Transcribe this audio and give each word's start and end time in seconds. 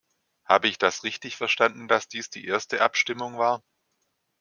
Habe 0.47 0.67
ich 0.67 0.79
das 0.79 1.03
richtig 1.03 1.37
verstanden, 1.37 1.87
dass 1.87 2.07
dies 2.07 2.31
die 2.31 2.43
erste 2.47 2.81
Abstimmung 2.81 3.37
war? 3.37 3.61